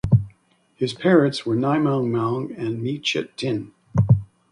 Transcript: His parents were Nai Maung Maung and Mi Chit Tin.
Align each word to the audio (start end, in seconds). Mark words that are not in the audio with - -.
His 0.73 0.95
parents 0.95 1.45
were 1.45 1.55
Nai 1.55 1.77
Maung 1.77 2.09
Maung 2.11 2.51
and 2.57 2.81
Mi 2.81 2.97
Chit 2.97 3.37
Tin. 3.37 3.71